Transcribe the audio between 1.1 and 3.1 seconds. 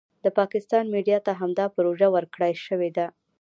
ته همدا پروژه ورکړای شوې ده.